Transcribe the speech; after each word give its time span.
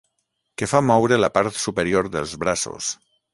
Que 0.61 0.69
fa 0.71 0.79
moure 0.87 1.19
la 1.19 1.29
part 1.35 1.59
superior 1.67 2.11
dels 2.17 2.35
braços. 2.45 2.91